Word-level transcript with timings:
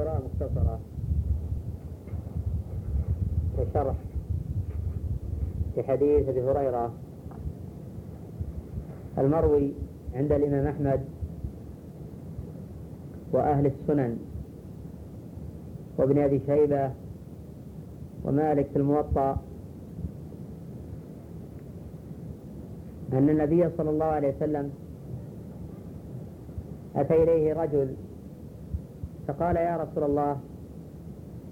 قراءة 0.00 0.22
مختصرة. 0.24 0.80
وشرح 3.58 3.94
في 5.74 5.82
حديث 5.82 6.28
أبي 6.28 6.42
هريرة. 6.42 6.92
المروي 9.18 9.72
عند 10.14 10.32
الإمام 10.32 10.66
أحمد 10.66 11.00
وأهل 13.32 13.66
السنن 13.66 14.18
وابن 15.98 16.18
أبي 16.18 16.40
شيبة 16.46 16.90
ومالك 18.24 18.66
في 18.66 18.76
الموطأ 18.76 19.36
أن 23.12 23.28
النبي 23.30 23.70
صلى 23.78 23.90
الله 23.90 24.04
عليه 24.04 24.36
وسلم 24.36 24.70
أتى 26.96 27.22
إليه 27.22 27.52
رجل 27.54 27.94
فقال 29.30 29.56
يا 29.56 29.76
رسول 29.76 30.04
الله 30.04 30.36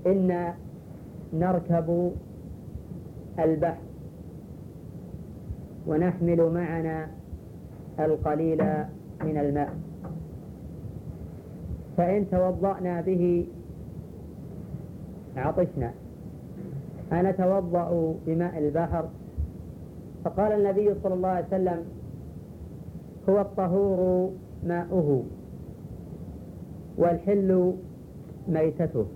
إنا 0.06 0.54
نركب 1.32 2.12
البحر 3.38 3.82
ونحمل 5.86 6.50
معنا 6.50 7.08
القليل 8.00 8.62
من 9.24 9.36
الماء. 9.38 9.74
فإن 11.96 12.30
توضأنا 12.30 13.00
به 13.00 13.46
عطشنا. 15.36 15.90
أنتوضأ 17.12 18.14
بماء 18.26 18.58
البحر. 18.58 19.04
فقال 20.24 20.52
النبي 20.52 20.94
صلى 21.02 21.14
الله 21.14 21.28
عليه 21.28 21.46
وسلم 21.46 21.84
هو 23.28 23.40
الطهور 23.40 24.30
ماؤه. 24.66 25.24
والحل 26.98 27.74
ميتته. 28.48 29.06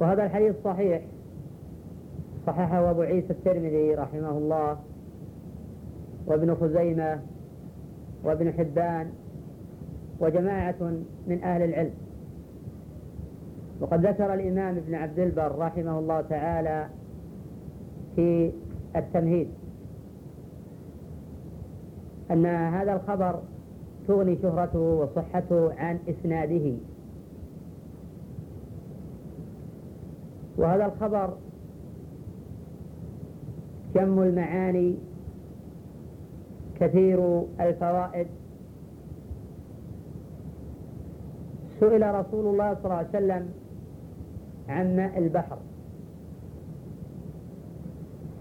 وهذا 0.00 0.24
الحديث 0.24 0.54
صحيح. 0.64 1.02
صححه 2.46 2.90
أبو 2.90 3.02
عيسى 3.02 3.30
الترمذي 3.30 3.94
رحمه 3.94 4.30
الله 4.30 4.78
وابن 6.26 6.54
خزيمة 6.54 7.20
وابن 8.24 8.52
حبان 8.52 9.10
وجماعة 10.20 10.92
من 11.26 11.42
أهل 11.42 11.62
العلم. 11.62 11.94
وقد 13.80 14.06
ذكر 14.06 14.34
الإمام 14.34 14.76
ابن 14.76 14.94
عبد 14.94 15.18
البر 15.18 15.58
رحمه 15.58 15.98
الله 15.98 16.20
تعالى 16.20 16.88
في 18.16 18.52
التمهيد 18.96 19.48
أن 22.30 22.46
هذا 22.46 22.92
الخبر 22.92 23.38
تغني 24.08 24.36
شهرته 24.42 24.78
وصحته 24.78 25.74
عن 25.74 25.98
إسناده. 26.08 26.72
وهذا 30.58 30.86
الخبر 30.86 31.34
جم 33.94 34.22
المعاني 34.22 34.94
كثير 36.80 37.42
الفوائد. 37.60 38.26
سئل 41.80 42.14
رسول 42.14 42.46
الله 42.46 42.74
صلى 42.74 42.84
الله 42.84 42.96
عليه 42.96 43.08
وسلم 43.08 43.48
عن 44.68 44.96
ماء 44.96 45.18
البحر. 45.18 45.58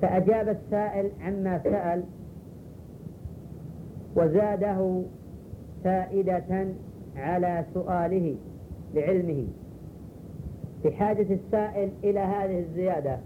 فأجاب 0.01 0.49
السائل 0.49 1.11
عما 1.21 1.63
سأل 1.63 2.03
وزاده 4.15 5.01
فائدة 5.83 6.67
على 7.15 7.65
سؤاله 7.73 8.35
لعلمه. 8.93 9.47
بحاجة 10.85 11.27
السائل 11.33 11.89
إلى 12.03 12.19
هذه 12.19 12.59
الزيادة. 12.59 13.17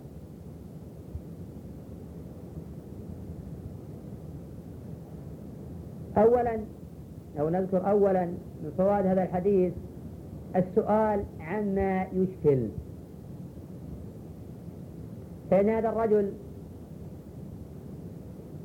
أولا 6.18 6.59
أو 7.40 7.50
نذكر 7.50 7.90
أولا 7.90 8.25
من 8.25 8.72
فوائد 8.78 9.06
هذا 9.06 9.24
الحديث 9.24 9.74
السؤال 10.56 11.24
عما 11.39 12.07
يشكل. 12.13 12.68
فإن 15.51 15.69
هذا 15.69 15.89
الرجل 15.89 16.31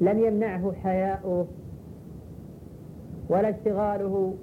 لم 0.00 0.19
يمنعه 0.19 0.72
حياؤه 0.72 1.47
ولا 3.28 3.50
اشتغاله 3.50 4.34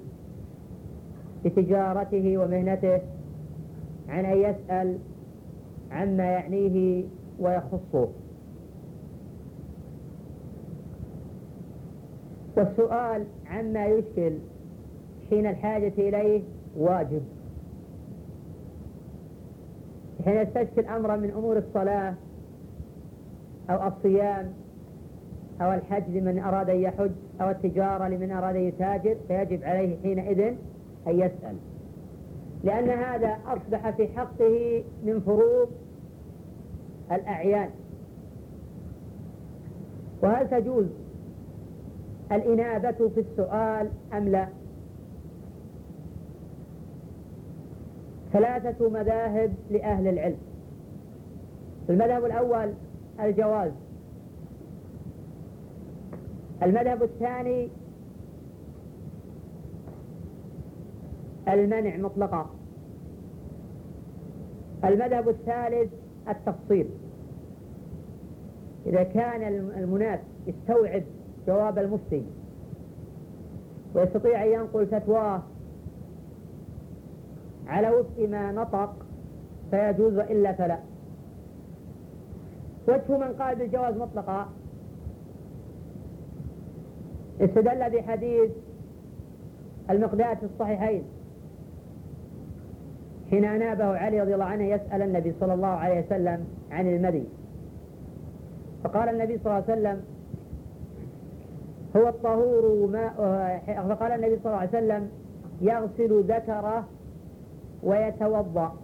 بتجارته 1.44 2.38
ومهنته 2.38 3.00
عن 4.08 4.24
أن 4.24 4.38
يسأل 4.38 4.98
عما 5.90 6.24
يعنيه 6.24 7.04
ويخصه. 7.38 8.08
والسؤال 12.56 13.24
عما 13.50 13.86
يشكل 13.86 14.32
حين 15.30 15.46
الحاجة 15.46 15.92
إليه 15.98 16.42
واجب. 16.76 17.22
حين 20.24 20.36
يستشكل 20.36 20.86
أمرا 20.86 21.16
من 21.16 21.30
أمور 21.30 21.58
الصلاة 21.58 22.14
أو 23.70 23.88
الصيام 23.88 24.52
أو 25.60 25.72
الحج 25.72 26.02
لمن 26.08 26.38
أراد 26.38 26.70
أن 26.70 26.80
يحج 26.80 27.10
أو 27.40 27.50
التجارة 27.50 28.08
لمن 28.08 28.30
أراد 28.30 28.56
أن 28.56 28.62
يتاجر 28.62 29.16
فيجب 29.28 29.64
عليه 29.64 29.96
حينئذ 30.02 30.40
أن 31.06 31.18
يسأل. 31.20 31.56
لأن 32.64 32.90
هذا 32.90 33.38
أصبح 33.46 33.90
في 33.90 34.08
حقه 34.08 34.84
من 35.04 35.20
فروض 35.20 35.68
الأعيان. 37.12 37.70
وهل 40.22 40.50
تجوز 40.50 40.86
الإنابة 42.32 43.08
في 43.08 43.20
السؤال 43.20 43.90
أم 44.12 44.28
لا؟ 44.28 44.48
ثلاثة 48.32 48.88
مذاهب 48.88 49.52
لأهل 49.70 50.08
العلم. 50.08 50.38
المذهب 51.88 52.24
الأول 52.24 52.72
الجواز. 53.20 53.70
المذهب 56.62 57.02
الثاني 57.02 57.68
المنع 61.48 61.96
مطلقا. 61.96 62.46
المذهب 64.84 65.28
الثالث 65.28 65.92
التفصيل. 66.28 66.86
إذا 68.86 69.02
كان 69.02 69.42
المناف 69.78 70.20
يستوعب 70.46 71.02
جواب 71.46 71.78
المفتي 71.78 72.24
ويستطيع 73.94 74.44
أن 74.44 74.48
ينقل 74.52 74.86
فتواه 74.86 75.42
على 77.66 77.90
وفق 77.90 78.28
ما 78.28 78.52
نطق 78.52 78.96
فيجوز 79.70 80.18
إلا 80.18 80.52
فلا. 80.52 80.78
وجه 82.88 83.18
من 83.18 83.32
قال 83.38 83.56
بالجواز 83.56 83.96
مطلقا 83.96 84.48
استدل 87.40 87.90
بحديث 87.90 88.50
المقداد 89.90 90.36
في 90.38 90.44
الصحيحين 90.44 91.04
حين 93.30 93.44
أنابه 93.44 93.84
علي 93.84 94.20
رضي 94.20 94.34
الله 94.34 94.44
عنه 94.44 94.64
يسأل 94.64 95.02
النبي 95.02 95.34
صلى 95.40 95.54
الله 95.54 95.68
عليه 95.68 96.06
وسلم 96.06 96.46
عن 96.70 96.94
المدي. 96.94 97.24
فقال 98.84 99.08
النبي 99.08 99.38
صلى 99.38 99.46
الله 99.46 99.64
عليه 99.68 99.80
وسلم 99.80 100.04
هو 101.96 102.08
الطهور 102.08 102.86
ماء 102.86 103.14
فقال 103.88 104.12
النبي 104.12 104.38
صلى 104.42 104.46
الله 104.46 104.56
عليه 104.56 104.68
وسلم 104.68 105.10
يغسل 105.60 106.24
ذكره 106.24 106.88
ويتوضأ. 107.82 108.76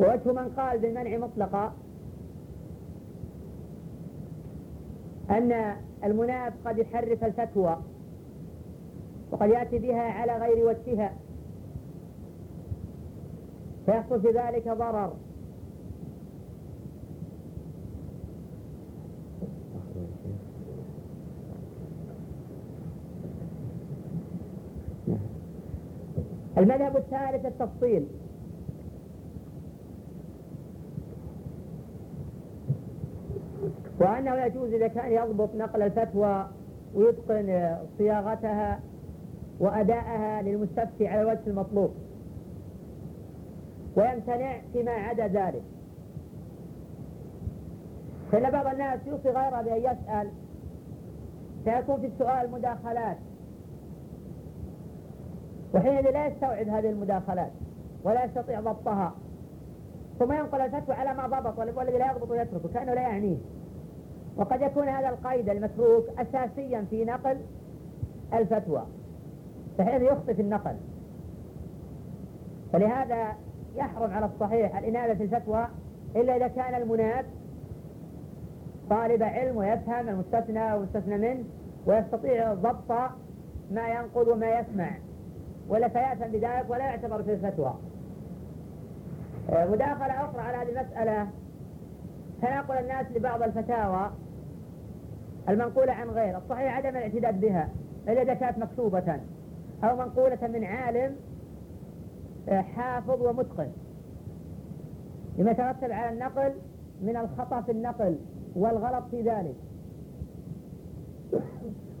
ووجه 0.00 0.32
من 0.32 0.48
قال 0.56 0.78
بالمنع 0.78 1.18
مطلقا 1.18 1.72
أن 5.30 5.76
المناف 6.04 6.52
قد 6.66 6.78
يحرف 6.78 7.24
الفتوى 7.24 7.76
وقد 9.30 9.50
يأتي 9.50 9.78
بها 9.78 10.02
على 10.02 10.36
غير 10.36 10.66
وجهها. 10.66 11.12
فيحصل 13.86 14.20
في 14.20 14.28
ذلك 14.28 14.68
ضرر. 14.68 15.12
المذهب 26.58 26.96
الثالث 26.96 27.46
التفصيل. 27.46 28.06
وأنه 34.06 34.34
يجوز 34.34 34.72
إذا 34.72 34.88
كان 34.88 35.12
يضبط 35.12 35.54
نقل 35.54 35.82
الفتوى 35.82 36.46
ويتقن 36.94 37.76
صياغتها 37.98 38.80
وأداءها 39.60 40.42
للمستفتي 40.42 41.08
على 41.08 41.20
الوجه 41.20 41.40
المطلوب. 41.46 41.90
ويمتنع 43.96 44.60
فيما 44.72 44.90
عدا 44.90 45.26
ذلك. 45.26 45.62
فإن 48.32 48.50
بعض 48.50 48.66
الناس 48.66 49.00
يوصي 49.06 49.28
غيره 49.28 49.62
بأن 49.62 49.78
يسأل 49.78 50.30
سيكون 51.64 52.00
في 52.00 52.06
السؤال 52.06 52.50
مداخلات. 52.50 53.16
وحينئذ 55.74 56.10
لا 56.10 56.26
يستوعب 56.26 56.68
هذه 56.68 56.90
المداخلات 56.90 57.52
ولا 58.04 58.24
يستطيع 58.24 58.60
ضبطها. 58.60 59.14
ثم 60.18 60.32
ينقل 60.32 60.60
الفتوى 60.60 60.94
على 60.94 61.14
ما 61.14 61.26
ضبط 61.26 61.58
والذي 61.58 61.98
لا 61.98 62.12
يضبط 62.12 62.32
يتركه 62.32 62.68
كأنه 62.74 62.94
لا 62.94 63.00
يعنيه. 63.00 63.36
وقد 64.36 64.62
يكون 64.62 64.88
هذا 64.88 65.08
القيد 65.08 65.48
المتروك 65.48 66.04
أساسيا 66.18 66.84
في 66.90 67.04
نقل 67.04 67.36
الفتوى 68.34 68.82
فحين 69.78 70.02
يخطئ 70.02 70.34
في 70.34 70.42
النقل. 70.42 70.76
فلهذا 72.72 73.32
يحرم 73.76 74.10
على 74.10 74.26
الصحيح 74.26 74.76
الإنابة 74.76 75.14
في 75.14 75.22
الفتوى 75.22 75.66
إلا 76.16 76.36
إذا 76.36 76.48
كان 76.48 76.82
المناب 76.82 77.24
طالب 78.90 79.22
علم 79.22 79.56
ويفهم 79.56 80.08
المستثنى 80.08 80.72
والمستثنى 80.72 81.18
منه 81.18 81.44
ويستطيع 81.86 82.54
ضبط 82.54 83.10
ما 83.70 83.88
ينقل 83.88 84.28
وما 84.28 84.60
يسمع 84.60 84.90
ولا 85.68 85.88
فيأثم 85.88 86.26
بذلك 86.26 86.64
ولا 86.68 86.84
يعتبر 86.84 87.22
في 87.22 87.32
الفتوى. 87.32 87.74
آه، 89.50 89.66
مداخلة 89.66 90.24
أخرى 90.24 90.40
على 90.40 90.56
هذه 90.56 90.80
المسألة 90.80 91.28
تناقل 92.42 92.74
الناس 92.74 93.06
لبعض 93.14 93.42
الفتاوى 93.42 94.10
المنقولة 95.48 95.92
عن 95.92 96.10
غير 96.10 96.38
الصحيح 96.38 96.76
عدم 96.76 96.88
الاعتداد 96.88 97.40
بها 97.40 97.68
إلا 98.08 98.22
إذا 98.22 98.34
كانت 98.34 98.58
مكتوبة. 98.58 99.20
أو 99.84 99.96
منقولة 99.96 100.38
من 100.42 100.64
عالم 100.64 101.16
آه، 102.48 102.60
حافظ 102.60 103.22
ومتقن. 103.22 103.68
لما 105.38 105.50
يترتب 105.50 105.92
على 105.92 106.12
النقل 106.12 106.52
من 107.02 107.16
الخطأ 107.16 107.60
في 107.60 107.72
النقل 107.72 108.18
والغلط 108.56 109.04
في 109.10 109.22
ذلك. 109.22 109.54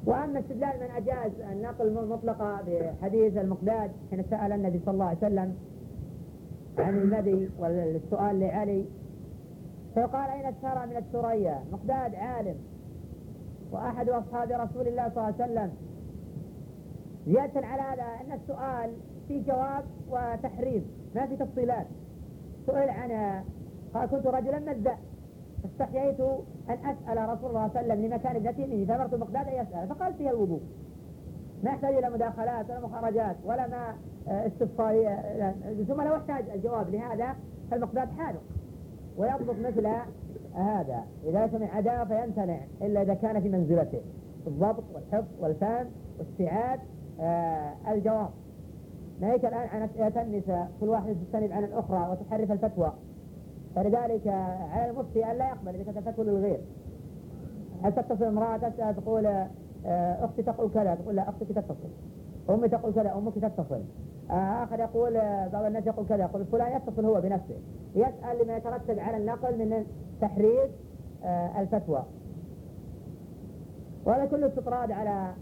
وأما 0.06 0.40
استدلال 0.40 0.80
من 0.80 0.90
أجاز 0.96 1.32
النقل 1.52 1.86
المطلقة 1.88 2.60
بحديث 2.66 3.36
المقداد 3.36 3.90
حين 4.10 4.24
سأل 4.30 4.52
النبي 4.52 4.80
صلى 4.86 4.94
الله 4.94 5.04
عليه 5.04 5.18
وسلم 5.18 5.56
عن 6.78 6.96
المدي 6.98 7.48
والسؤال 7.58 8.40
لعلي 8.40 8.84
فيقال 9.94 10.30
أين 10.30 10.46
الثرى 10.46 10.86
من 10.86 10.96
الثريا 10.96 11.62
مقداد 11.72 12.14
عالم. 12.14 12.56
وأحد 13.72 14.08
أصحاب 14.08 14.50
رسول 14.50 14.88
الله 14.88 15.08
صلى 15.08 15.28
الله 15.28 15.34
عليه 15.40 15.44
وسلم. 15.44 15.72
زيادة 17.26 17.66
على 17.66 17.82
هذا 17.82 18.02
أن 18.02 18.32
السؤال 18.32 18.90
في 19.28 19.40
جواب 19.42 19.84
وتحريم 20.10 20.84
ما 21.14 21.26
في 21.26 21.36
تفصيلات. 21.36 21.86
سئل 22.66 22.90
عن 22.90 23.42
قال 23.94 24.08
كنت 24.08 24.26
رجلا 24.26 24.58
مذا 24.58 24.98
فاستحييت 25.62 26.20
أن 26.70 26.76
أسأل 26.84 27.28
رسول 27.28 27.50
الله 27.50 27.68
صلى 27.68 27.80
الله 27.80 27.80
عليه 27.80 27.80
وسلم 27.80 28.06
لمكان 28.06 28.36
ابنتي 28.36 28.66
مني 28.66 28.86
فأمرت 28.86 29.14
مقداد 29.14 29.48
أن 29.48 29.54
يسأل 29.54 29.88
فقال 29.88 30.14
فيها 30.14 30.30
الوضوء. 30.30 30.60
ما 31.64 31.70
يحتاج 31.70 31.94
إلى 31.94 32.10
مداخلات 32.10 32.70
ولا 32.70 32.80
مخرجات 32.80 33.36
ولا 33.44 33.66
ما 33.66 33.94
آه، 34.28 34.46
استفصالية 34.46 35.54
ثم 35.88 36.02
لو 36.02 36.16
احتاج 36.16 36.44
الجواب 36.54 36.90
لهذا 36.90 37.36
فالمقداد 37.70 38.08
حاله 38.18 38.38
ويضبط 39.18 39.56
مثل 39.58 39.86
هذا. 40.56 41.04
إذا 41.26 41.48
سمع 41.52 41.66
عداء 41.76 42.04
فيمتنع 42.04 42.58
إلا 42.82 43.02
إذا 43.02 43.14
كان 43.14 43.40
في 43.40 43.48
منزلته. 43.48 44.00
الضبط 44.46 44.84
والحفظ 44.94 45.28
والفهم 45.40 45.86
واستيعاب 46.18 46.80
آه 47.20 47.72
الجواب. 47.88 48.28
ناهيك 49.20 49.44
الآن 49.44 49.68
عن 49.68 49.82
أسئلة 49.82 50.22
النساء. 50.22 50.70
كل 50.80 50.88
واحدة 50.88 51.12
تستند 51.12 51.52
عن 51.52 51.64
الأخرى 51.64 52.10
وتحرف 52.10 52.52
الفتوى. 52.52 52.92
فلذلك 53.74 54.28
على 54.72 54.90
المفتي 54.90 55.24
أن 55.30 55.36
لا 55.36 55.48
يقبل 55.48 55.68
إذا 55.68 55.92
كانت 55.92 56.08
الفتوى 56.08 56.24
للغير. 56.24 56.60
هل 57.82 57.92
تتصل 57.92 58.24
امرأة 58.24 58.56
تسأل 58.56 58.96
تقول 58.96 59.26
آه، 59.86 60.24
أختي 60.24 60.42
تقول 60.42 60.70
كذا؟ 60.70 60.94
تقول 60.94 61.16
لا 61.16 61.28
أختك 61.28 61.48
تتصل. 61.48 61.90
أمي 62.50 62.68
تقول 62.68 62.94
كذا 62.94 63.14
أمك 63.14 63.34
تتصل. 63.34 63.82
آه، 64.30 64.64
آخر 64.64 64.80
يقول 64.80 65.16
آه، 65.16 65.48
بعض 65.48 65.64
الناس 65.64 65.86
يقول 65.86 66.06
كذا. 66.06 66.22
يقول 66.22 66.44
فلان 66.44 66.76
يتصل 66.76 67.04
هو 67.04 67.20
بنفسه. 67.20 67.58
يسأل 67.94 68.44
لما 68.44 68.56
يترتب 68.56 68.98
على 68.98 69.16
النقل 69.16 69.58
من 69.58 69.86
تحريف 70.20 70.70
الفتوى. 71.58 72.02
وهذا 74.04 74.24
كله 74.24 74.46
استطراد 74.46 74.92
على 74.92 75.32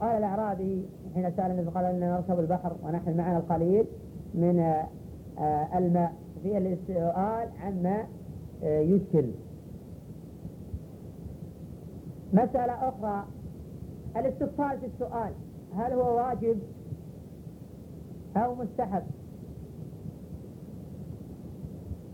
قال 0.00 0.16
الأعرابي 0.16 0.88
حين 1.14 1.30
سأل 1.36 1.50
النبي 1.50 1.70
قال 1.70 1.84
إننا 1.84 2.16
نركب 2.16 2.40
البحر 2.40 2.76
ونحن 2.82 3.16
معنا 3.16 3.38
القليل 3.38 3.84
من 4.34 4.74
الماء. 5.76 6.12
في 6.42 6.58
السؤال 6.58 7.48
عما 7.62 8.04
يشكل. 8.62 9.24
مسألة 12.32 12.88
أخرى 12.88 13.24
الاستفصال 14.16 14.78
في 14.80 14.86
السؤال 14.86 15.32
هل 15.76 15.92
هو 15.92 16.16
واجب 16.16 16.58
أو 18.36 18.54
مستحب؟ 18.54 19.02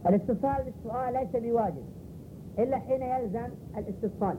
الاستفصال 0.06 0.65
في 0.65 0.73
السؤال 0.79 1.15
ليس 1.15 1.43
بواجب 1.43 1.85
إلا 2.59 2.79
حين 2.79 3.03
يلزم 3.03 3.49
الاستفصال 3.77 4.37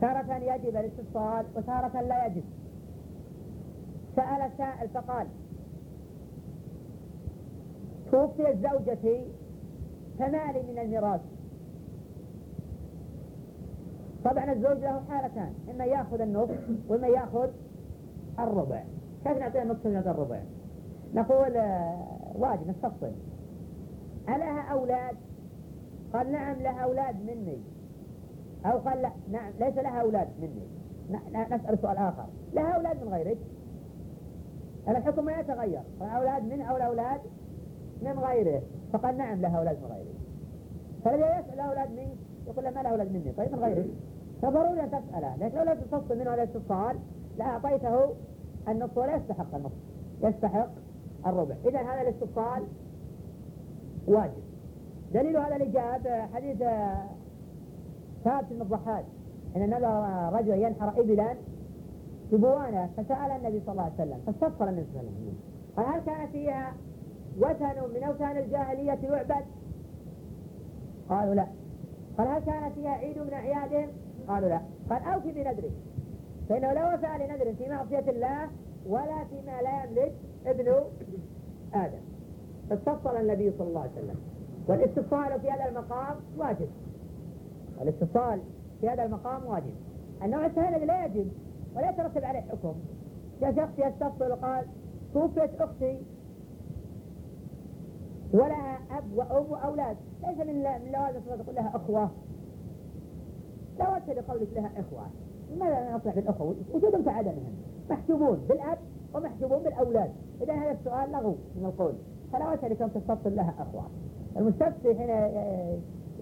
تارة 0.00 0.36
يجب 0.36 0.76
الاستفصال 0.76 1.44
وتارة 1.56 2.00
لا 2.00 2.26
يجب. 2.26 2.44
سأل 4.16 4.50
سائل 4.58 4.88
فقال 4.88 5.26
توفيت 8.10 8.56
زوجتي 8.56 9.24
فما 10.18 10.52
من 10.52 10.78
الميراث؟ 10.78 11.20
طبعا 14.24 14.52
الزوج 14.52 14.78
له 14.78 15.02
حالتان 15.08 15.54
إما 15.70 15.84
يأخذ 15.84 16.20
النصف 16.20 16.58
وإما 16.88 17.06
يأخذ 17.06 17.48
الربع. 18.38 18.82
كيف 19.24 19.38
نعطيه 19.38 19.62
النصف 19.62 19.86
الربع؟ 19.86 20.40
نقول 21.14 21.56
آه، 21.56 22.06
واجب 22.34 22.68
نستفصل. 22.68 23.12
ألها 24.28 24.72
أولاد؟ 24.72 25.16
قال 26.12 26.32
نعم 26.32 26.56
لها 26.56 26.80
أولاد 26.80 27.16
مني. 27.22 27.58
أو 28.66 28.78
قال 28.78 29.02
لا 29.02 29.10
نعم 29.30 29.52
ليس 29.60 29.74
لها 29.74 30.00
أولاد 30.00 30.28
مني. 30.40 30.66
نسأل 31.50 31.78
سؤال 31.78 31.96
آخر. 31.96 32.26
لها 32.54 32.72
أولاد 32.72 33.04
من 33.04 33.12
غيرك؟ 33.12 33.38
الحكم 34.88 35.24
ما 35.24 35.40
يتغير. 35.40 35.80
فالأولاد 36.00 36.42
من 36.44 36.62
أو 36.62 36.76
الأولاد 36.76 37.20
من 38.02 38.18
غيره. 38.18 38.62
فقال 38.92 39.16
نعم 39.16 39.40
لها 39.40 39.58
أولاد 39.58 39.76
من 39.76 39.88
غيرك. 39.92 40.14
فالذي 41.04 41.40
يسأل 41.40 41.60
أولاد 41.60 41.90
منك 41.90 42.16
يقول 42.46 42.64
له 42.64 42.70
ما 42.70 42.80
له 42.80 42.88
أولاد 42.88 43.12
مني؟ 43.12 43.32
طيب 43.32 43.52
من 43.52 43.58
غيرك. 43.58 43.86
فضروري 44.42 44.80
أن 44.80 44.90
تسأله. 44.90 45.36
لكن 45.36 45.58
لو 45.58 45.64
لم 45.64 45.80
تفصل 45.80 46.18
منه 46.18 46.34
هذا 46.34 46.42
الاستفصال 46.42 46.96
لأعطيته 47.38 48.10
النصف 48.68 48.98
ولا 48.98 49.16
يستحق 49.16 49.54
النصف 49.54 49.76
يستحق 50.22 50.70
الربع. 51.26 51.54
إذا 51.64 51.80
هذا 51.80 52.02
الاستفصال 52.02 52.62
واجب. 54.12 54.42
دليل 55.14 55.36
هذا 55.36 55.56
الإجابة 55.56 56.26
حديث 56.26 56.58
ثابت 58.24 58.46
بن 58.50 58.62
الضحاك 58.62 59.04
إن 59.56 59.70
نذر 59.70 60.30
رجل 60.32 60.62
ينحر 60.62 61.00
إبلا 61.00 61.34
في 62.30 62.36
بوانة 62.36 62.90
فسأل 62.96 63.30
النبي 63.30 63.60
صلى 63.60 63.72
الله 63.72 63.82
عليه 63.82 63.94
وسلم 63.94 64.20
فاستفصل 64.26 64.68
النبي 64.68 64.86
صلى 64.92 65.00
الله 65.00 65.12
عليه 65.12 65.20
وسلم. 65.20 65.38
هل 65.76 66.00
كان 66.00 66.26
فيها 66.26 66.72
وثن 67.38 67.94
من 67.94 68.02
أوثان 68.02 68.36
الجاهلية 68.36 68.98
يعبد؟ 69.02 69.44
قالوا 71.08 71.34
لا. 71.34 71.46
قال 72.18 72.28
هل 72.28 72.38
كان 72.38 72.70
فيها 72.70 72.90
عيد 72.90 73.18
من 73.18 73.32
أعيادهم؟ 73.32 73.88
قالوا 74.28 74.48
لا. 74.48 74.60
قال 74.90 75.02
أوفي 75.02 75.32
بنذرك 75.32 75.72
فإنه 76.48 76.72
لا 76.72 76.94
وفاء 76.94 77.18
لنذر 77.18 77.54
في 77.54 77.68
معصية 77.68 78.10
الله 78.10 78.48
ولا 78.86 79.24
فيما 79.30 79.62
لا 79.62 79.84
يملك 79.84 80.12
ابن 80.46 80.74
آدم. 81.74 82.09
فاستفصل 82.70 83.16
النبي 83.16 83.52
صلى 83.58 83.68
الله 83.68 83.80
عليه 83.80 83.90
وسلم. 83.90 84.16
والاستفصال 84.68 85.40
في 85.40 85.50
هذا 85.50 85.68
المقام 85.68 86.16
واجب. 86.38 86.68
الاستفصال 87.82 88.40
في 88.80 88.88
هذا 88.88 89.04
المقام 89.04 89.46
واجب. 89.46 89.74
النوع 90.22 90.46
الثاني 90.46 90.86
لا 90.86 91.06
يجب 91.06 91.32
ولا 91.76 91.90
يترتب 91.90 92.24
عليه 92.24 92.40
حكم. 92.40 92.74
جاء 93.40 93.56
شخص 93.56 93.78
يستفصل 93.78 94.32
وقال 94.32 94.66
توفيت 95.14 95.60
أختي 95.60 95.98
ولها 98.32 98.78
أب 98.90 99.04
وأم 99.16 99.50
وأولاد. 99.50 99.96
ليس 100.22 100.46
من 100.46 100.62
لوازم 100.92 101.20
تقول 101.42 101.54
لها 101.54 101.76
أخوة. 101.76 102.10
لا 103.78 103.96
وجه 103.96 104.12
لقولك 104.12 104.48
لها 104.54 104.70
إخوة. 104.76 105.06
لماذا 105.50 105.96
نصلح 105.96 106.14
بالأخوة؟ 106.14 106.54
وجودهم 106.74 107.04
كعدمهم 107.04 107.54
محجوبون 107.90 108.46
بالأب 108.48 108.78
ومحجوبون 109.14 109.58
بالأولاد. 109.58 110.12
إذا 110.42 110.54
هذا 110.54 110.70
السؤال 110.70 111.12
لغو 111.12 111.34
من 111.56 111.64
القول. 111.64 111.94
فلا 112.32 112.50
وجه 112.50 112.68
لكم 112.68 112.88
تستفصل 112.88 113.36
لها 113.36 113.54
أخوة 113.58 113.86
المستفصل 114.36 114.96
حين 114.96 115.10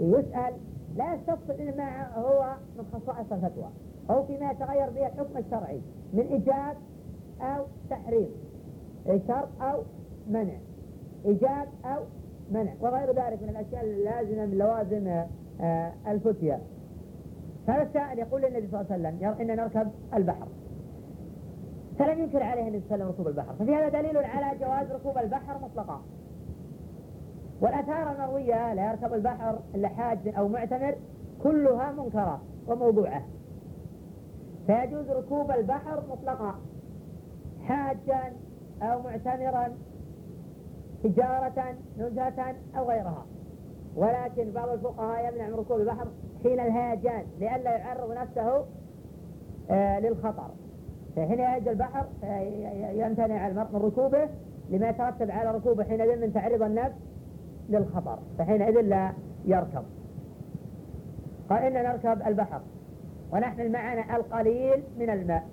يسأل 0.00 0.54
لا 0.96 1.14
يستفصل 1.14 1.52
إلا 1.52 1.76
ما 1.76 2.14
هو 2.16 2.54
من 2.78 2.84
خصائص 2.92 3.32
الفتوى. 3.32 3.68
أو 4.10 4.24
فيما 4.24 4.50
يتغير 4.50 4.90
به 4.90 5.06
الحكم 5.06 5.38
الشرعي 5.38 5.80
من 6.12 6.20
إيجاب 6.20 6.76
أو 7.40 7.64
تحريم 7.90 8.28
شرط 9.06 9.48
أو 9.62 9.82
منع. 10.30 10.56
إيجاب 11.24 11.68
أو 11.84 12.02
منع. 12.50 12.72
وغير 12.80 13.08
ذلك 13.08 13.42
من 13.42 13.48
الأشياء 13.48 13.84
اللازمة 13.84 14.46
من 14.46 14.58
لوازم 14.58 15.24
آه، 15.60 15.92
الفتية. 16.06 16.60
هذا 17.68 17.82
السائل 17.82 18.18
يقول 18.18 18.42
للنبي 18.42 18.68
صلى 18.70 18.80
الله 18.80 18.92
عليه 18.92 19.28
وسلم 19.28 19.50
إن 19.50 19.56
نركب 19.56 19.90
البحر. 20.14 20.46
فلم 21.98 22.18
ينكر 22.18 22.42
عليه 22.42 22.68
النبي 22.68 22.80
صلى 22.88 22.94
الله 22.94 23.04
عليه 23.04 23.04
وسلم 23.04 23.08
ركوب 23.08 23.28
البحر. 23.28 23.54
ففي 23.54 23.74
هذا 23.74 23.88
دليل 23.88 24.16
على 24.16 24.58
جواز 24.58 24.92
ركوب 24.92 25.18
البحر 25.18 25.58
مطلقا. 25.62 26.02
والآثار 27.60 28.12
المروية 28.12 28.74
لا 28.74 28.90
يركب 28.90 29.14
البحر 29.14 29.58
إلا 29.74 29.88
حاج 29.88 30.18
أو 30.38 30.48
معتمر 30.48 30.94
كلها 31.42 31.92
منكرة 31.92 32.40
وموضوعة. 32.68 33.22
فيجوز 34.66 35.10
ركوب 35.10 35.50
البحر 35.50 36.02
مطلقا. 36.10 36.54
حاجا 37.64 38.32
أو 38.82 39.02
معتمرا 39.02 39.68
تجارة 41.04 41.74
نزهة 41.98 42.54
أو 42.76 42.88
غيرها. 42.88 43.26
ولكن 43.96 44.50
بعض 44.50 44.68
الفقهاء 44.68 45.32
يمنع 45.32 45.48
من 45.48 45.54
ركوب 45.54 45.80
البحر 45.80 46.06
حين 46.42 46.60
الهيجان 46.60 47.24
لئلا 47.40 47.76
يعرض 47.76 48.12
نفسه 48.12 48.64
آه، 49.70 50.00
للخطر. 50.00 50.50
فحين 51.18 51.38
يهج 51.38 51.68
البحر 51.68 52.04
يمتنع 52.92 53.48
المرء 53.48 53.66
من 53.72 53.80
ركوبه 53.80 54.28
لما 54.70 54.88
يترتب 54.88 55.30
على 55.30 55.50
ركوبه 55.50 55.84
حينئذ 55.84 56.20
من 56.20 56.32
تعرض 56.32 56.62
النفس 56.62 56.96
للخطر 57.68 58.18
فحينئذ 58.38 58.80
لا 58.80 59.12
يركب. 59.44 59.82
قال 61.50 61.62
إن 61.62 61.72
نركب 61.72 62.26
البحر 62.26 62.60
ونحمل 63.32 63.72
معنا 63.72 64.16
القليل 64.16 64.82
من 64.98 65.10
الماء 65.10 65.46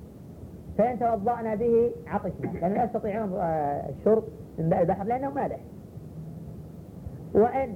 فإن 0.78 1.00
توضأنا 1.00 1.56
به 1.56 1.92
عطشنا 2.08 2.48
لأن 2.62 2.74
لا 2.74 2.84
يستطيعون 2.84 3.34
آه، 3.34 3.90
الشرب 3.90 4.24
من 4.60 4.70
ماء 4.70 4.82
البحر 4.82 5.04
لأنه 5.04 5.30
مالح. 5.30 5.60
وإن 7.34 7.74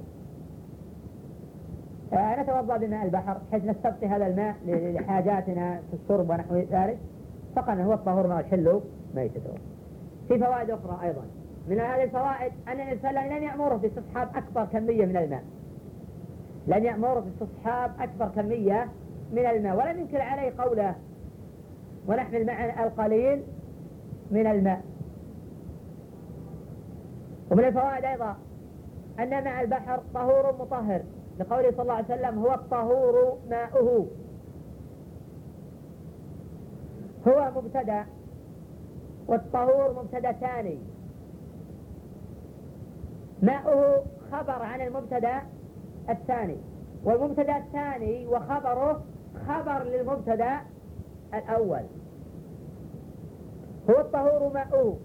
آه، 2.12 2.42
نتوضأ 2.42 2.76
بماء 2.76 3.04
البحر 3.04 3.38
بحيث 3.48 3.64
نستبقي 3.64 4.06
هذا 4.06 4.26
الماء 4.26 4.56
لحاجاتنا 4.66 5.80
في 5.90 5.96
الشرب 6.02 6.30
ونحو 6.30 6.56
ذلك. 6.56 6.98
فقال 7.56 7.80
هو 7.80 7.92
الطهور 7.92 8.26
ما 8.26 8.40
يحل 8.40 8.80
ميتته 9.14 9.54
في 10.28 10.38
فوائد 10.38 10.70
أخرى 10.70 10.98
أيضا. 11.02 11.22
من 11.68 11.80
هذه 11.80 12.02
الفوائد 12.02 12.52
أن 12.68 12.98
وسلم 12.98 13.36
لم 13.36 13.42
يأمره 13.42 13.76
باستصحاب 13.76 14.28
أكبر 14.36 14.64
كمية 14.64 15.06
من 15.06 15.16
الماء. 15.16 15.44
لم 16.66 16.84
يأمره 16.84 17.20
باستصحاب 17.20 17.92
أكبر 18.00 18.28
كمية 18.28 18.88
من 19.32 19.46
الماء. 19.46 19.76
ولم 19.76 20.00
ينكر 20.00 20.20
عليه 20.20 20.52
قوله 20.58 20.94
ونحمل 22.08 22.46
معنا 22.46 22.86
القليل 22.86 23.42
من 24.30 24.46
الماء. 24.46 24.82
ومن 27.50 27.64
الفوائد 27.64 28.04
أيضا 28.04 28.36
أن 29.18 29.30
ماء 29.30 29.60
البحر 29.62 30.00
طهور 30.14 30.54
مطهر. 30.60 31.00
لقوله 31.40 31.70
صلى 31.70 31.82
الله 31.82 31.94
عليه 31.94 32.04
وسلم 32.04 32.38
هو 32.38 32.54
الطهور 32.54 33.38
ماؤه. 33.50 34.06
هو 37.28 37.50
مبتدأ 37.56 38.06
والطهور 39.26 40.02
مبتدأ 40.02 40.32
ثاني. 40.32 40.78
ماؤه 43.42 44.02
خبر 44.32 44.62
عن 44.62 44.80
المبتدأ 44.80 45.42
الثاني. 46.08 46.56
والمبتدأ 47.04 47.56
الثاني 47.56 48.26
وخبره 48.26 49.02
خبر 49.48 49.82
للمبتدأ 49.82 50.60
الأول. 51.34 51.82
هو 53.90 54.00
الطهور 54.00 54.52
ماؤه. 54.54 54.96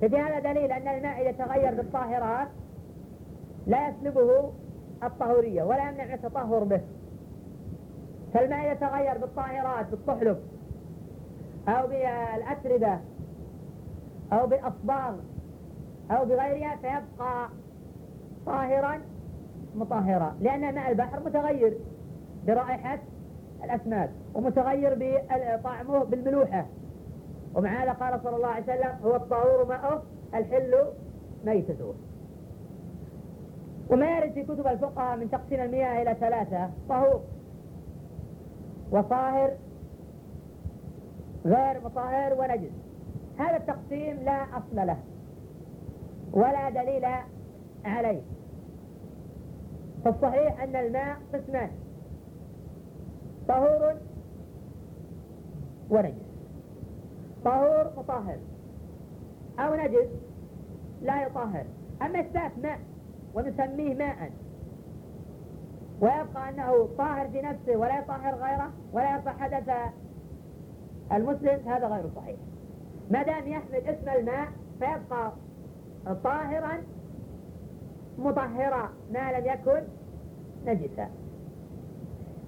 ففي 0.00 0.18
هذا 0.18 0.52
دليل 0.52 0.72
أن 0.72 0.88
الماء 0.88 1.22
إذا 1.22 1.44
تغير 1.44 1.74
بالطاهرات 1.74 2.48
لا 3.66 3.88
يسلبه 3.88 4.52
الطهورية 5.02 5.62
ولا 5.62 5.88
يمنع 5.88 6.04
من 6.04 6.14
التطهر 6.14 6.64
به. 6.64 6.80
فالماء 8.34 8.66
إذا 8.66 8.74
تغير 8.74 9.18
بالطاهرات 9.18 9.90
بالطحلب. 9.90 10.38
أو 11.70 11.86
بالأتربة 11.86 12.98
أو 14.32 14.46
بالأصباغ 14.46 15.14
أو 16.10 16.24
بغيرها 16.24 16.76
فيبقى 16.76 17.48
طاهرا 18.46 19.00
مطهرا 19.74 20.36
لأن 20.40 20.74
ماء 20.74 20.90
البحر 20.90 21.20
متغير 21.20 21.76
برائحة 22.46 22.98
الأسماك 23.64 24.10
ومتغير 24.34 24.94
بطعمه 25.00 26.04
بالملوحة. 26.04 26.66
ومع 27.54 27.82
هذا 27.82 27.92
قال 27.92 28.20
صلى 28.24 28.36
الله 28.36 28.48
عليه 28.48 28.62
وسلم؟ 28.64 28.98
هو 29.04 29.16
الطهور 29.16 29.64
ماءه 29.68 30.02
الحل 30.34 30.84
ميتته. 31.44 31.94
وما 33.90 34.18
يرد 34.18 34.32
في 34.32 34.42
كتب 34.42 34.66
الفقهاء 34.66 35.16
من 35.16 35.30
تقسيم 35.30 35.60
المياه 35.60 36.02
إلى 36.02 36.16
ثلاثة 36.20 36.70
طهور 36.88 37.20
وطاهر 38.92 39.50
غير 41.44 41.84
مطهر 41.84 42.34
ونجس. 42.34 42.72
هذا 43.38 43.56
التقسيم 43.56 44.16
لا 44.24 44.42
أصل 44.42 44.86
له 44.86 44.96
ولا 46.32 46.70
دليل 46.70 47.06
عليه. 47.84 48.22
فالصحيح 50.04 50.62
أن 50.62 50.76
الماء 50.76 51.16
قسمان 51.34 51.70
طهور 53.48 53.94
ونجس. 55.90 56.30
طهور 57.44 57.92
مطهر 57.96 58.38
أو 59.58 59.74
نجس 59.74 60.08
لا 61.02 61.22
يطهر. 61.22 61.64
أما 62.02 62.20
إثبات 62.20 62.52
ماء 62.62 62.78
ونسميه 63.34 63.94
ماء 63.94 64.30
ويبقى 66.00 66.48
أنه 66.48 66.88
طاهر 66.98 67.28
في 67.28 67.42
نفسه 67.42 67.76
ولا 67.76 67.98
يطهر 67.98 68.34
غيره 68.34 68.70
ولا 68.92 69.14
يرفع 69.14 69.32
حدث 69.32 69.70
المسلم 71.12 71.68
هذا 71.68 71.86
غير 71.86 72.04
صحيح. 72.16 72.36
ما 73.10 73.22
دام 73.22 73.48
يحمل 73.48 73.74
اسم 73.74 74.08
الماء 74.08 74.48
فيبقى 74.78 75.32
طاهرا 76.24 76.82
مطهرا 78.18 78.90
ما 79.12 79.32
لم 79.32 79.46
يكن 79.46 79.82
نجسا. 80.66 81.10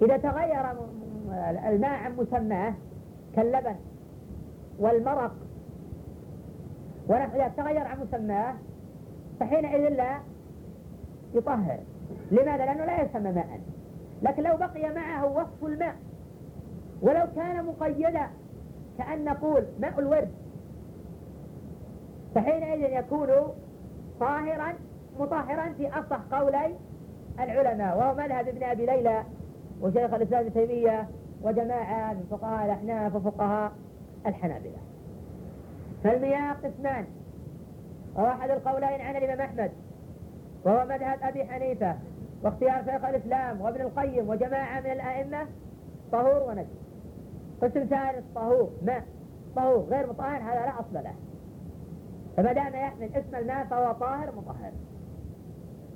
إذا 0.03 0.17
تغير 0.17 0.71
الماء 1.69 1.91
عن 1.91 2.17
مسماه 2.17 2.75
كاللبن 3.37 3.77
والمرق 4.79 5.33
ونحو 7.09 7.39
ذلك 7.39 7.53
تغير 7.57 7.87
عن 7.87 8.01
مسماه 8.01 8.55
فحينئذ 9.41 9.89
لا 9.89 10.19
يطهر. 11.35 11.79
لماذا؟ 12.31 12.57
لأنه 12.57 12.85
لا 12.85 13.03
يسمى 13.03 13.33
ماء. 13.33 13.61
لكن 14.23 14.43
لو 14.43 14.57
بقي 14.57 14.95
معه 14.95 15.27
وصف 15.27 15.65
الماء 15.65 15.97
ولو 17.03 17.27
كان 17.37 17.65
مقيدا 17.65 18.27
كأن 19.03 19.25
نقول 19.25 19.65
ماء 19.81 19.99
الورد. 19.99 20.29
فحينئذ 22.35 22.99
يكون 22.99 23.29
طاهرا 24.21 24.75
مطهرا 25.21 25.73
في 25.73 25.89
أصح 25.89 26.21
قولي 26.33 26.75
العلماء 27.41 27.99
وهو 27.99 28.15
مذهب 28.15 28.49
ابن 28.49 28.63
أبي 28.63 28.87
ليلى 28.87 29.23
وشيخ 29.81 30.15
الإسلام 30.15 30.41
ابن 30.41 30.53
تيمية 30.55 31.09
وجماعة 31.43 32.13
من 32.13 32.27
فقهاء 32.31 32.65
الأحناف 32.65 33.15
وفقهاء 33.15 33.73
الحنابلة. 34.27 34.79
فالمياه 36.05 36.53
قسمان 36.53 37.05
وهو 38.15 38.27
أحد 38.27 38.51
القولين 38.51 39.01
عن 39.01 39.17
الإمام 39.17 39.41
أحمد 39.41 39.71
وهو 40.65 40.85
مذهب 40.85 41.19
أبي 41.23 41.45
حنيفة 41.45 41.97
واختيار 42.43 42.85
شيخ 42.85 43.05
الإسلام 43.05 43.61
وابن 43.61 43.81
القيم 43.81 44.29
وجماعة 44.29 44.81
من 44.81 44.91
الأئمة 44.91 45.47
طهور 46.13 46.43
ونجس 46.49 46.92
قسم 47.63 47.85
ثالث 47.85 48.25
طهور 48.35 48.71
ماء 48.83 49.07
طهور 49.57 49.85
غير 49.85 50.07
مطهر 50.07 50.43
هذا 50.43 50.61
لا 50.61 50.81
أصل 50.81 50.95
له. 50.95 51.15
فما 52.37 52.53
دام 52.53 52.75
يحمل 52.75 53.15
اسم 53.15 53.35
الماء 53.37 53.67
فهو 53.67 53.93
طاهر 53.93 54.33
مطهر 54.37 54.73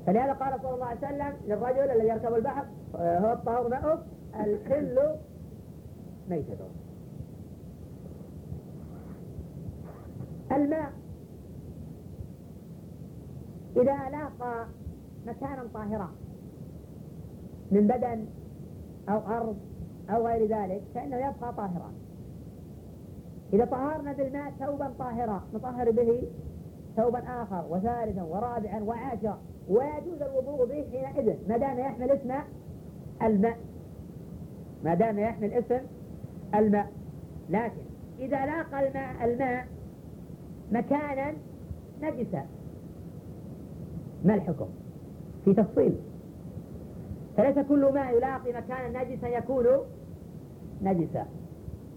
فلهذا 0.06 0.32
قال 0.32 0.60
صلى 0.62 0.74
الله 0.74 0.86
عليه 0.86 0.98
وسلم 0.98 1.32
للرجل 1.46 1.90
الذي 1.90 2.08
يركب 2.08 2.34
البحر 2.34 2.64
هو 2.94 3.32
الطهور 3.32 3.68
ماءه 3.68 4.02
الحل 4.34 5.16
ميتته 6.28 6.68
الماء. 10.52 10.92
إذا 13.76 14.10
لاقى 14.10 14.66
مكانا 15.26 15.64
طاهرا 15.74 16.08
من 17.70 17.86
بدن 17.86 18.26
أو 19.08 19.18
أرض 19.18 19.56
أو 20.10 20.26
غير 20.26 20.46
ذلك 20.46 20.82
فإنه 20.94 21.16
يبقى 21.16 21.52
طاهرا. 21.56 21.92
إذا 23.52 23.64
طهرنا 23.64 24.12
بالماء 24.12 24.52
ثوبا 24.60 24.92
طاهرا 24.98 25.42
نطهر 25.54 25.90
به 25.90 26.22
ثوبا 26.96 27.18
آخر 27.18 27.64
وثالثا 27.70 28.22
ورابعا 28.22 28.80
وعاشرا. 28.80 29.38
ويجوز 29.68 30.22
الوضوء 30.22 30.66
به 30.66 31.06
حينئذ 31.06 31.48
ما 31.48 31.56
دام 31.56 31.78
يحمل 31.78 32.10
اسم 32.10 32.32
الماء. 33.22 33.58
ما 34.84 34.94
دام 34.94 35.18
يحمل 35.18 35.52
اسم 35.52 35.86
الماء. 36.54 36.92
لكن 37.50 37.82
إذا 38.18 38.46
لاقى 38.46 38.88
الماء 38.88 39.24
الماء 39.24 39.66
مكانا 40.72 41.32
نجسا. 42.02 42.46
ما 44.24 44.34
الحكم؟ 44.34 44.68
في 45.44 45.54
تفصيل. 45.54 45.96
فليس 47.36 47.58
كل 47.58 47.92
ماء 47.94 48.16
يلاقي 48.16 48.52
مكانا 48.52 49.02
نجسا 49.02 49.28
يكون 49.28 49.66
نجسا 50.82 51.26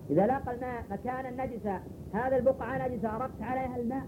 إذا 0.09 0.27
لاقى 0.27 0.55
الماء 0.55 0.83
مكانا 0.91 1.45
نجسا 1.45 1.79
هذا 2.13 2.37
البقعة 2.37 2.87
نجسة 2.87 3.15
أردت 3.15 3.41
عليها 3.41 3.77
الماء؟ 3.77 4.03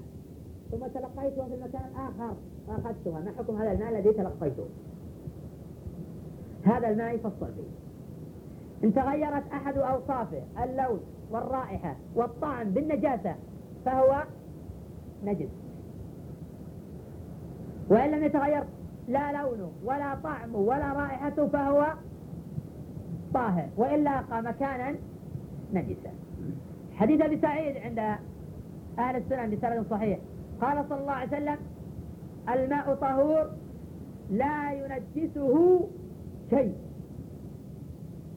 ثم 0.71 0.77
تلقيتها 0.77 1.47
في 1.47 1.55
المكان 1.55 1.81
الآخر 1.91 2.35
وأخذتها 2.67 3.19
ما 3.19 3.33
حكم 3.37 3.55
هذا 3.55 3.71
الماء 3.71 3.89
الذي 3.89 4.13
تلقيته؟ 4.13 4.65
هذا 6.63 6.89
الماء 6.89 7.15
يفصل 7.15 7.47
فيه. 7.55 7.71
إن 8.83 8.93
تغيرت 8.93 9.43
أحد 9.53 9.77
أوصافه 9.77 10.43
اللون 10.63 10.99
والرائحة 11.31 11.95
والطعم 12.15 12.69
بالنجاسة 12.69 13.35
فهو 13.85 14.23
نجس. 15.23 15.49
وإن 17.89 18.11
لم 18.11 18.23
يتغير 18.23 18.63
لا 19.07 19.31
لونه 19.31 19.71
ولا 19.85 20.15
طعمه 20.23 20.57
ولا 20.57 20.93
رائحته 20.93 21.47
فهو 21.47 21.93
طاهر 23.33 23.69
وإن 23.77 24.03
لاقى 24.03 24.43
مكانا 24.43 24.95
نجسا. 25.73 26.11
حديث 26.95 27.21
أبي 27.21 27.37
سعيد 27.41 27.77
عند 27.77 27.99
أهل 28.99 29.15
السنن 29.15 29.49
بسند 29.49 29.85
صحيح. 29.89 30.19
قال 30.61 30.85
صلى 30.89 31.01
الله 31.01 31.11
عليه 31.11 31.27
وسلم 31.27 31.57
الماء 32.49 32.95
طهور 32.95 33.51
لا 34.31 34.71
ينجسه 34.71 35.81
شيء. 36.49 36.75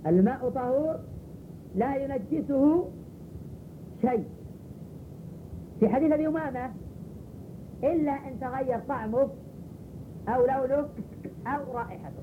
الماء 0.06 0.48
طهور 0.50 0.98
لا 1.74 1.96
ينجسه 1.96 2.88
شيء. 4.00 4.24
في 5.80 5.88
حديث 5.88 6.12
أبي 6.12 6.26
أمامة 6.26 6.70
إلا 7.84 8.12
أن 8.12 8.40
تغير 8.40 8.78
طعمه 8.88 9.28
أو 10.28 10.46
لونه 10.46 10.88
أو 11.46 11.72
رائحته. 11.72 12.22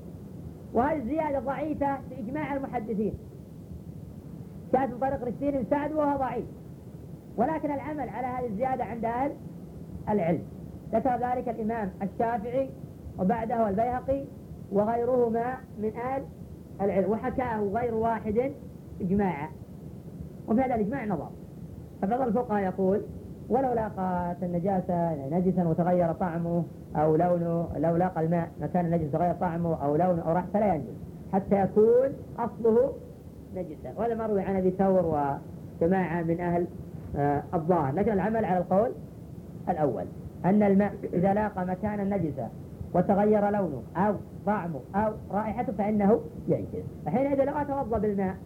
وهذه 0.74 0.96
الزياده 0.96 1.38
ضعيفة 1.38 1.96
في 2.08 2.18
اجماع 2.18 2.56
المحدثين. 2.56 3.14
جاءت 4.72 4.90
من 4.90 4.98
طريق 4.98 5.24
رشدين 5.24 5.50
بن 5.50 5.64
سعد 5.70 5.92
وهو 5.92 6.18
ضعيف. 6.18 6.44
ولكن 7.36 7.70
العمل 7.70 8.08
على 8.08 8.26
هذه 8.26 8.46
الزيادة 8.46 8.84
عند 8.84 9.04
أهل 9.04 9.32
العلم. 10.08 10.42
ذكر 10.92 11.10
ذلك 11.10 11.48
الإمام 11.48 11.90
الشافعي 12.02 12.68
وبعده 13.18 13.68
البيهقي 13.68 14.24
وغيرهما 14.72 15.56
من 15.78 15.92
أهل 15.96 16.22
العلم. 16.80 17.10
وحكاه 17.10 17.60
غير 17.60 17.94
واحد 17.94 18.52
إجماعا. 19.00 19.48
وفي 20.48 20.60
هذا 20.60 20.74
الإجماع 20.74 21.04
نظر. 21.04 21.28
فبعض 22.02 22.20
الفقهاء 22.20 22.62
يقول 22.62 23.02
ولو 23.48 23.72
لاقت 23.72 24.42
النجاسة 24.42 25.28
نجسا 25.28 25.64
وتغير 25.64 26.12
طعمه 26.12 26.64
أو 26.96 27.16
لونه 27.16 27.68
لو 27.76 27.96
لاقى 27.96 28.20
الماء 28.20 28.48
مكان 28.60 28.86
النجس 28.86 29.12
تغير 29.12 29.34
طعمه 29.34 29.84
أو 29.84 29.96
لونه 29.96 30.22
أو 30.22 30.32
ريحته 30.32 30.52
فلا 30.52 30.74
ينجس 30.74 30.94
حتى 31.32 31.60
يكون 31.60 32.08
أصله 32.38 32.92
نجسا. 33.56 33.92
وهذا 33.96 34.14
مروي 34.14 34.42
عن 34.42 34.56
أبي 34.56 34.70
ثور 34.70 35.06
وجماعة 35.80 36.22
من 36.22 36.40
أهل 36.40 36.66
آه 37.16 37.42
الظاهر. 37.54 37.94
لكن 37.94 38.12
العمل 38.12 38.44
على 38.44 38.58
القول 38.58 38.90
الأول 39.68 40.04
أن 40.44 40.62
الماء 40.62 40.94
إذا 41.12 41.34
لاقى 41.34 41.66
مكانا 41.66 42.16
نجسا 42.16 42.48
وتغير 42.94 43.50
لونه 43.50 43.82
أو 43.96 44.14
طعمه 44.46 44.80
أو 44.94 45.12
رائحته 45.30 45.72
فإنه 45.72 46.20
ينجز 46.48 46.84
فحينئذ 47.06 47.44
لو 47.44 47.52
أتوضأ 47.52 47.98
بالماء 47.98 48.36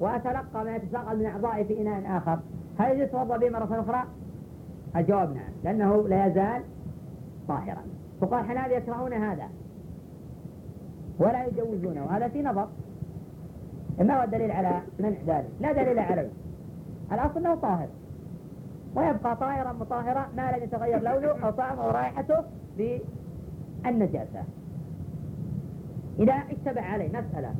وأتلقى 0.00 0.64
ما 0.64 0.76
يتساقط 0.76 1.14
من 1.14 1.26
أعضائي 1.26 1.64
في 1.64 1.80
إناء 1.80 2.16
آخر 2.16 2.38
هل 2.78 2.90
يجوز 2.90 3.08
أتوضأ 3.08 3.36
به 3.36 3.50
مرة 3.50 3.80
أخرى؟ 3.80 4.04
الجواب 4.96 5.34
نعم 5.34 5.52
لأنه 5.64 6.08
لا 6.08 6.26
يزال 6.26 6.62
طاهرا 7.48 7.82
فقال 8.20 8.40
الحنابلة 8.40 8.76
يكرهون 8.76 9.12
هذا؟ 9.12 9.48
ولا 11.18 11.46
يجوزونه. 11.46 12.04
وهذا 12.04 12.28
في 12.28 12.42
نظر. 12.42 12.68
ما 13.98 14.20
هو 14.20 14.24
الدليل 14.24 14.50
على 14.50 14.80
منع 14.98 15.16
ذلك؟ 15.26 15.48
لا 15.60 15.72
دليل 15.72 15.98
عليه. 15.98 16.30
الأصل 17.12 17.38
أنه 17.38 17.54
طاهر. 17.54 17.88
ويبقى 18.96 19.36
طاهرا 19.36 19.72
مطهرا 19.72 20.26
ما 20.36 20.52
لم 20.52 20.62
يتغير 20.62 21.02
لونه 21.02 21.46
أو 21.46 21.50
طعمه 21.50 21.84
أو 21.84 21.90
رائحته 21.90 22.44
بالنجاسة. 22.76 24.42
إذا 26.18 26.32
اشتبع 26.32 26.82
عليه 26.82 27.08
مسألة. 27.08 27.54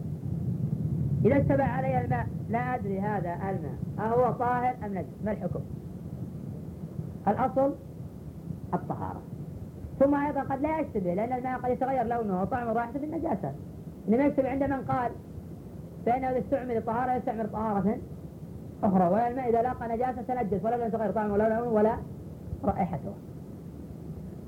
إذا 1.24 1.40
اشتبع 1.40 1.64
علي 1.64 2.04
الماء 2.04 2.26
لا 2.50 2.74
أدري 2.74 3.00
هذا 3.00 3.34
الماء. 3.34 3.76
أهو 3.98 4.32
طاهر 4.32 4.74
أم 4.84 4.94
نجس؟ 4.94 5.06
ما 5.24 5.32
الحكم؟ 5.32 5.60
الأصل 7.28 7.74
الطهارة. 8.74 9.20
ثم 10.00 10.14
أيضا 10.14 10.40
قد 10.40 10.62
لا 10.62 10.81
يشتبه 10.81 11.14
لأن 11.14 11.33
الماء 11.33 11.59
قد 11.59 11.70
يتغير 11.70 12.02
لونه 12.02 12.42
وطعمه 12.42 12.70
ورائحته 12.70 13.00
بالنجاسة 13.00 13.52
إنما 14.09 14.24
يشتبه 14.24 14.48
عند 14.48 14.62
من 14.62 14.83
قال 14.83 15.11
فإنه 16.07 16.31
إذا 16.31 16.38
استعمل 16.38 16.83
طهارة 16.83 17.14
يستعمل 17.14 17.50
طهارة 17.52 17.98
أخرى 18.83 19.09
والماء 19.09 19.50
إذا 19.50 19.62
لاقى 19.62 19.88
نجاسة 19.88 20.22
تنجس 20.22 20.64
ولم 20.64 20.87
يتغير 20.87 21.11
طعمه 21.11 21.33
ولا 21.33 21.48
لونه 21.48 21.70
ولا 21.70 21.96
رائحته. 22.64 23.12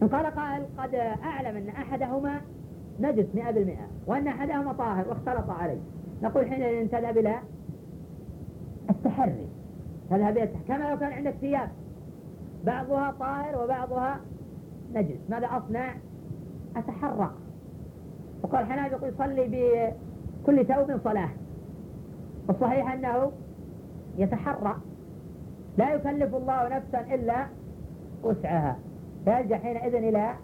إن 0.02 0.09
قال 0.09 0.26
قائل 0.26 0.62
قد 0.78 0.94
أعلم 1.24 1.57
أن 1.57 1.68
أحدهما 1.68 2.40
نجس 3.00 3.26
مئة 3.35 3.50
بالمئة 3.50 3.87
وأن 4.07 4.26
أحدهما 4.26 4.72
طاهر 4.72 5.09
واختلط 5.09 5.50
عليه. 5.50 5.80
نقول 6.22 6.46
حينئذ 6.46 6.88
تذهب 6.88 7.18
إلى 7.18 7.38
التحري 8.90 9.48
تذهب 10.11 10.37
إلى 10.37 10.48
كما 10.68 10.90
لو 10.90 10.98
كان 10.98 11.12
عندك 11.12 11.35
ثياب 11.40 11.68
بعضها 12.64 13.14
طاهر 13.20 13.64
وبعضها 13.64 14.20
نجس 14.94 15.18
ماذا 15.28 15.46
أصنع؟ 15.46 15.94
أتحرى 16.76 17.30
وقال 18.42 18.66
حنان 18.66 18.92
يقول 18.92 19.09
يصلي 19.09 19.46
بكل 20.42 20.66
ثوب 20.66 21.00
صلاة 21.04 21.28
والصحيح 22.48 22.92
أنه 22.92 23.33
يتحرى 24.18 24.76
لا 25.78 25.94
يكلف 25.94 26.35
الله 26.35 26.68
نفسا 26.68 27.14
إلا 27.14 27.46
وسعها. 28.22 28.78
فيرجع 29.24 29.59
حينئذ 29.59 29.94
إلى 29.94 30.35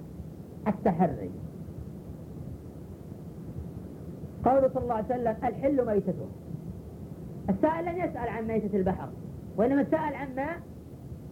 التحري. 0.68 1.30
قوله 4.44 4.68
صلى 4.74 4.82
الله 4.82 4.94
عليه 4.94 5.06
وسلم 5.06 5.36
الحل 5.44 5.86
ميتته. 5.86 6.28
السائل 7.50 7.84
لم 7.84 7.98
يسأل 7.98 8.28
عن 8.28 8.46
ميتة 8.46 8.76
البحر 8.76 9.08
وإنما 9.56 9.84
سأل 9.84 10.14
عن 10.14 10.34
ماء 10.36 10.60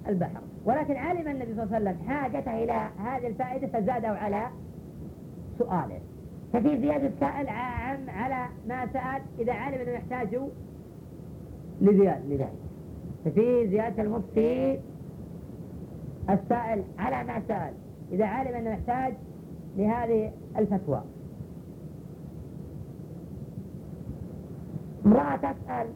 البحر. 0.08 0.40
ولكن 0.64 0.96
علم 0.96 1.28
النبي 1.28 1.54
صلى 1.54 1.62
الله 1.62 1.74
عليه 1.74 1.90
وسلم 1.90 2.08
حاجته 2.08 2.64
إلى 2.64 2.88
هذه 2.98 3.26
الفائدة 3.26 3.66
فزاده 3.66 4.08
على 4.08 4.46
سؤاله. 5.58 6.00
ففي 6.52 6.80
زيادة 6.80 7.06
السائل 7.06 7.48
عام 7.48 8.10
على 8.10 8.46
ما 8.68 8.86
سأل 8.86 9.22
إذا 9.38 9.52
علم 9.52 9.80
أنه 9.80 9.90
يحتاج 9.90 10.38
لزيادة 11.80 12.24
لذلك 12.28 12.52
ففي 13.24 13.68
زيادة 13.68 14.02
المفتي 14.02 14.80
السائل 16.30 16.84
على 16.98 17.24
ما 17.24 17.42
سأل 17.48 17.72
إذا 18.12 18.26
علم 18.26 18.54
أنه 18.54 18.70
يحتاج 18.70 19.14
لهذه 19.76 20.32
الفتوى. 20.58 21.02
امرأة 25.06 25.36
تسأل 25.36 25.86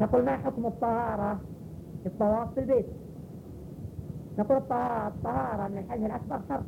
تقول 0.00 0.24
ما 0.24 0.36
حكم 0.36 0.66
الطهارة؟ 0.66 1.40
الطواف 2.06 2.54
في 2.54 2.60
البيت 2.60 2.86
نقول 4.38 4.56
الطهارة, 4.56 5.68
من 5.68 5.78
الحدث 5.78 6.06
الأكبر 6.06 6.40
شرط 6.48 6.64